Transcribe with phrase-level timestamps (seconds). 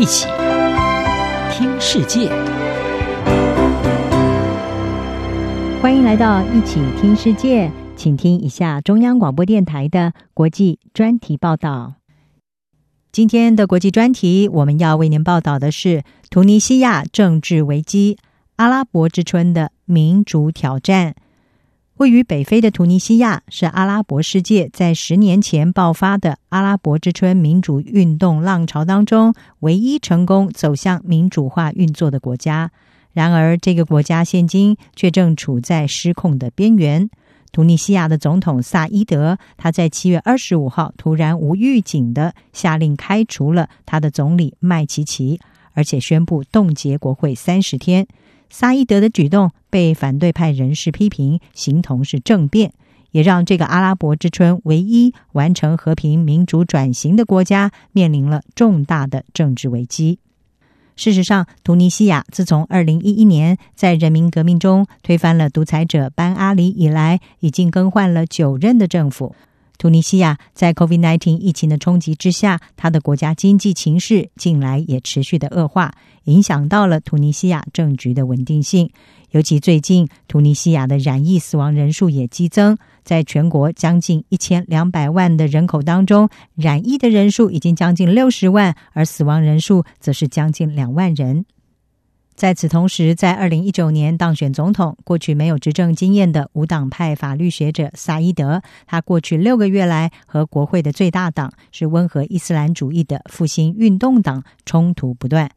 [0.00, 0.26] 一起
[1.52, 2.30] 听世界，
[5.82, 11.96] 欢迎来到一起听世界，请听一下中央广播电台的国际专题报道。
[13.12, 18.16] 今天的国际专题，我们要为您报道的是突尼西亚政治危机，
[18.56, 21.14] 阿拉伯之春的民主挑战。
[22.00, 32.70] 位于北非的突尼西亚是阿拉伯世界在十年前爆发的阿拉伯之春民主运动浪潮当中唯一成功走向民主化运作的国家。
[33.12, 37.10] 然而，这个国家现今却正处在失控的边缘。
[37.52, 45.38] 突尼西亚的总统萨伊德，他在七月二十五号突然无预警地下令开除了他的总理麦琪琪，
[45.74, 48.06] 而且宣布冻结国会三十天。
[48.50, 52.72] 萨伊德的举动被反对派人士批评，形同是政变，
[53.12, 60.18] 也让这个阿拉伯之春唯一完成和平民主转型的国家面临了重大的政治危机。
[60.96, 69.34] 事实上，突尼西亚自从二零一一年在人民革命中推翻了独裁者班阿里以来，已经更换了九任的政府。
[69.80, 78.90] 突尼西亚在 COVID-19 疫情的冲击之下，它的国家经济情势近来也持续的恶化，影响到了突尼西亚政局的稳定性。
[79.30, 91.46] 尤其最近，突尼西亚的染疫死亡人数也激增，在全国将近一千两百万的人口当中，染疫的人数已经将近六十万，而死亡人数则是将近两万人。
[92.40, 105.50] 在此同时，在二零一九年当选总统、过去没有执政经验的无党派法律学者萨伊德，他过去六个月来和国会的最大党是温和伊斯兰主义的复兴运动党冲突不断。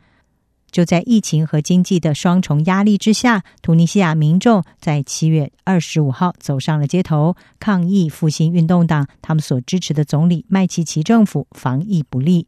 [0.71, 12.47] 就在疫情和经济的双重压力之下，突尼西亚民众在七月二十五号走上了街头，抗议复兴运动党他们所支持的总理麦琪琪政府防疫不力。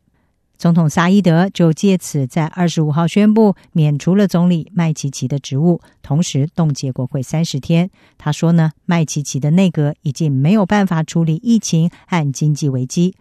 [0.57, 7.89] 总统萨伊德就借此在二十五号宣布免除了总理麦琪琪的职务，同时冻结国会三十天。
[8.17, 13.15] 他说呢，麦琪琪的内阁已经没有办法处理疫情和经济危机。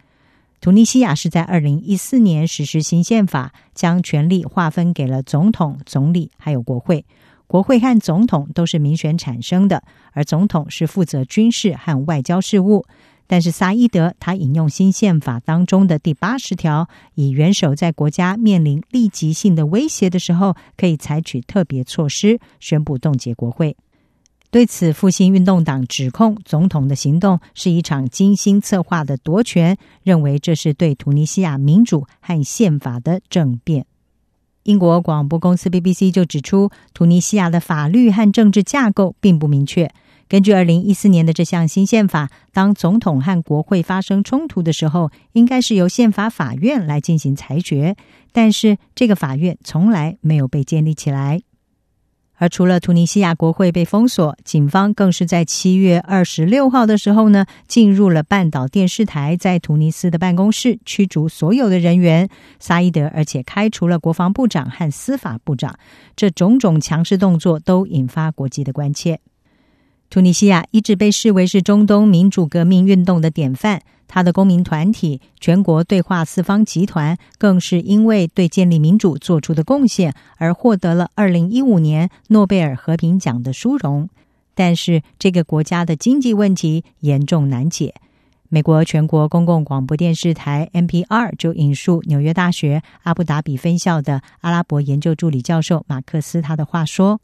[0.61, 7.05] 突尼西亚是在二零一四年实施新宪法，将权力划分给了总统、总理还有国会。
[7.47, 9.83] 国会和总统都是民选产生的，
[10.13, 12.85] 而总统是负责军事和外交事务。
[13.27, 23.75] 但是萨伊德他引用新宪法当中的第八十条，以元首在国家面临立即性的威胁的时候，可以采取特别措施，宣布冻结国会。
[24.51, 33.85] 对此，复兴运动党指控总统的行动是一场精心策划的夺权，认为这是对突尼西亚民主和宪法的政变。
[34.63, 39.91] 英国广播公司 BBC 就指出，突尼西亚的法律和政治架构并不明确。
[40.27, 47.95] 根据二零一四年的这项新宪法，当总统和国会发生冲突的时候，应该是由宪法法院来进行裁决。
[48.31, 51.41] 但是，这个法院从来没有被建立起来。
[52.37, 62.27] 而除了突尼西亚国会被封锁，警方更是在七月二十六号的时候呢，进入了半岛电视台在突尼斯的办公室，驱逐所有的人员。
[62.59, 65.79] 萨伊德而且开除了国防部长和司法部长。
[66.17, 69.21] 这种种强势动作都引发国际的关切。
[70.15, 84.07] 突尼西亚一直被视为是中东民主革命运动的典范，它的公民团体全国对话四方集团更是因为对建立民主做出的贡献而获得了二零一五年诺贝尔和平奖的殊荣。
[84.53, 87.93] 但是，这个国家的经济问题严重难解。
[88.47, 97.19] 美国全国公共广播电视台 NPR 就引述纽约大学阿布达比分校的阿拉伯研究助理教授马克思他的话说。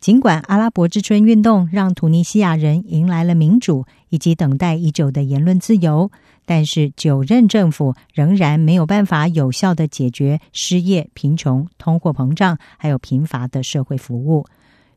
[0.00, 6.10] 尽管阿拉伯之春运动让突尼西亚人迎来了民主以及等待已久的言论自由，
[6.46, 14.46] 但是九任政府仍然没有办法有效的解决失业、贫穷、通货膨胀，还有贫乏的社会服务。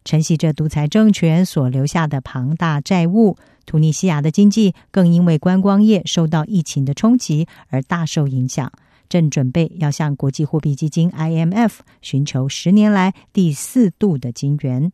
[0.06, 3.36] 承袭着独裁政权所留下的庞大债务，
[3.66, 8.72] 突尼西亚的经济更因为观光业受到疫情的冲击而大受影响。
[9.10, 14.92] 正准备要向国际货币基金 IMF 寻求十年来第四度的金援。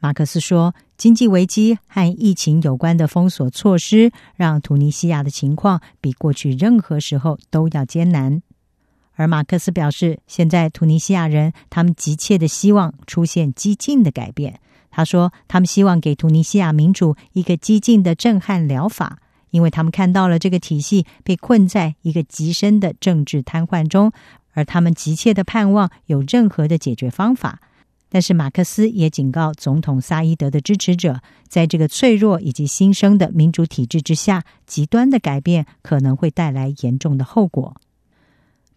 [0.00, 8.40] 马克思说，经济危机和疫情有关的封锁措施，让突尼西亚的情况比过去任何时候都要艰难。
[9.14, 14.60] 而马克思表示，现在突尼西亚人他们急切的希望出现激进的改变。
[14.90, 19.18] 他说，他们希望给突尼西亚民主一个激进的震撼疗法。
[19.50, 24.12] 因为他们看到了这个体系被困在一个极深的政治瘫痪中，
[24.52, 27.60] 而他们急切的盼望有任何的解决方法。
[28.10, 37.76] 但是马克思也警告总统萨伊德的支持者，在这个脆弱以及新生的民主体制之下，极端的改变可能会带来严重的后果。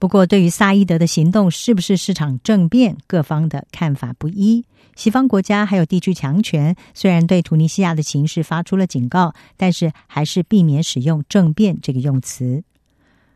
[0.02, 4.66] 不过，对于萨伊德的行动是不是市场政变，各方的看法不一。
[4.96, 12.64] 西方国家还有地区强权虽然对突尼西亚的形势发出了警告，但是还是避免使用“政变”这个用词。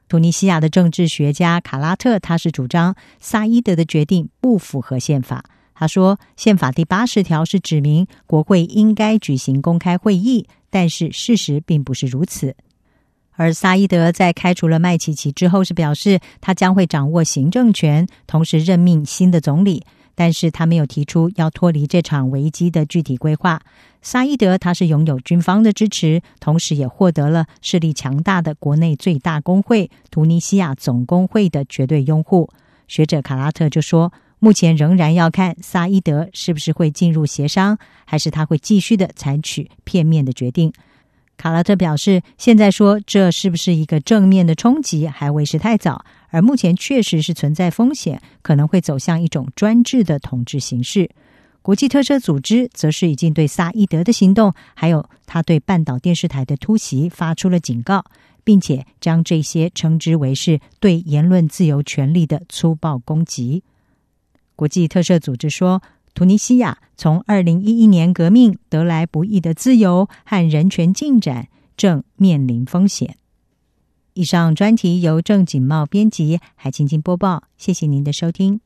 [0.07, 5.45] 突尼西亚的政治学家卡拉特，他是主张萨伊德的决定不符合宪法。
[5.75, 12.56] 他说，宪法第八十条是指明国会应该举行公开会议，但是事实并不是如此。
[13.36, 19.86] 而萨伊德在开除了麦琪琪之后，是表示他将会掌握行政权，同时任命新的总理。
[20.18, 23.62] 但是他没有提出要脱离这场危机的具体规划。
[24.02, 32.50] 萨伊德他是拥有军方的支持，同时也获得了势力强大的国内最大工会——突尼西亚总工会的绝对拥护。
[32.88, 40.72] 学者卡拉特就说，目前仍然要看萨伊德是不是会进入协商，还是他会继续的采取片面的决定。
[41.38, 46.06] 卡拉特表示，现在说这是不是一个正面的冲击，还为时太早。
[46.30, 51.10] 而目前确实是存在风险，可能会走向一种专制的统治形式。
[51.62, 58.06] 国际特赦组织则是已经对萨伊德的行动，还有他对半岛电视台的突袭发出了警告，
[58.44, 63.64] 并且将这些称之为是对言论自由权利的粗暴攻击。
[64.56, 65.82] 国际特赦组织说，
[66.15, 73.17] 突尼西亚从二零一一年革命得来不易的自由和人权进展正面临风险。
[74.13, 77.44] 以上专题由郑锦茂编辑，海清清播报。
[77.57, 78.64] 谢谢您的收听。